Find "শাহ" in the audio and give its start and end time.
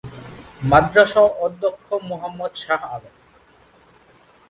2.63-2.81